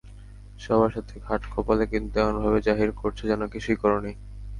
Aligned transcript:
সবার 0.59 0.91
সাথে 0.91 1.15
খাট 1.19 1.41
কাঁপালে, 1.53 1.85
কিন্তু 1.87 2.15
এমনভাবে 2.19 2.59
জাহির 2.61 2.91
করছ 3.01 3.19
যেন 3.31 3.41
কিছুই 3.47 3.77
করোনি। 3.77 4.11